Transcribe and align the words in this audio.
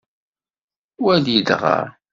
Wali 1.03 1.35
dɣa. 1.47 1.77